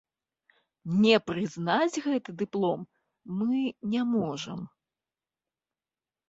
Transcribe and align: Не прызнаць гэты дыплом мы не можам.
Не 1.03 1.17
прызнаць 1.27 2.01
гэты 2.05 2.29
дыплом 2.39 2.81
мы 3.43 3.61
не 3.93 4.01
можам. 4.15 4.59